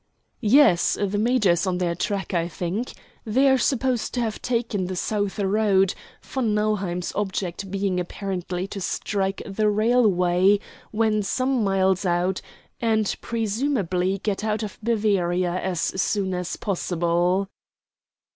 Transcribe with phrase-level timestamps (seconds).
[0.39, 2.93] "Yes, the major is on their track, I think.
[3.23, 5.93] They are supposed to have taken the south road,
[6.23, 10.59] von Nauheim's object being apparently to strike the railway
[10.89, 12.41] when some miles out,
[12.81, 17.47] and presumably get out of Bavaria as soon as possible."